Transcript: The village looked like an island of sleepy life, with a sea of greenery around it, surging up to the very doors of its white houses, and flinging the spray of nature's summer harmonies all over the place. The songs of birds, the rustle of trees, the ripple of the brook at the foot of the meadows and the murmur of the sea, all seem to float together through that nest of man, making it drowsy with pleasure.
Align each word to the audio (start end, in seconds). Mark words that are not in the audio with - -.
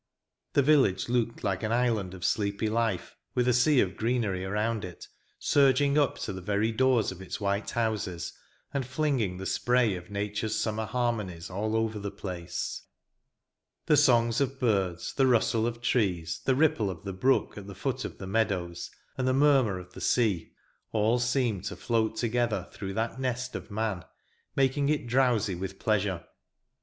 The 0.53 0.63
village 0.63 1.09
looked 1.09 1.43
like 1.43 1.61
an 1.61 1.71
island 1.71 2.15
of 2.15 2.25
sleepy 2.25 2.67
life, 2.67 3.15
with 3.35 3.47
a 3.47 3.53
sea 3.53 3.79
of 3.81 3.95
greenery 3.97 4.43
around 4.43 4.83
it, 4.83 5.07
surging 5.37 5.95
up 5.95 6.17
to 6.21 6.33
the 6.33 6.41
very 6.41 6.71
doors 6.71 7.11
of 7.11 7.21
its 7.21 7.39
white 7.39 7.69
houses, 7.69 8.33
and 8.73 8.83
flinging 8.83 9.37
the 9.37 9.45
spray 9.45 9.93
of 9.95 10.09
nature's 10.09 10.55
summer 10.55 10.85
harmonies 10.85 11.51
all 11.51 11.75
over 11.75 11.99
the 11.99 12.09
place. 12.09 12.81
The 13.85 13.95
songs 13.95 14.41
of 14.41 14.59
birds, 14.59 15.13
the 15.13 15.27
rustle 15.27 15.67
of 15.67 15.81
trees, 15.81 16.41
the 16.45 16.55
ripple 16.55 16.89
of 16.89 17.03
the 17.03 17.13
brook 17.13 17.55
at 17.55 17.67
the 17.67 17.75
foot 17.75 18.03
of 18.03 18.17
the 18.17 18.25
meadows 18.25 18.89
and 19.19 19.27
the 19.27 19.33
murmur 19.35 19.77
of 19.77 19.93
the 19.93 20.01
sea, 20.01 20.51
all 20.91 21.19
seem 21.19 21.61
to 21.61 21.75
float 21.75 22.15
together 22.15 22.67
through 22.71 22.95
that 22.95 23.19
nest 23.19 23.53
of 23.55 23.69
man, 23.69 24.03
making 24.55 24.89
it 24.89 25.05
drowsy 25.05 25.53
with 25.53 25.77
pleasure. 25.77 26.25